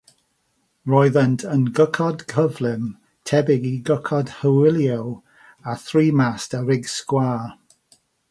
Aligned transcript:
Roeddent 0.93 1.43
yn 1.55 1.65
gychod 1.79 2.23
cyflym, 2.33 2.87
tebyg 3.31 3.67
i 3.73 3.75
gychod 3.91 4.33
hwylio, 4.39 4.97
â 5.75 5.79
thri 5.85 6.07
mast 6.23 6.57
a 6.61 6.65
rig 6.71 6.93
sgwâr. 6.95 7.47